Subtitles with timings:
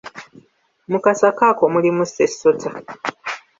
[0.91, 2.69] Mu kasaka ako mulimu ssessota.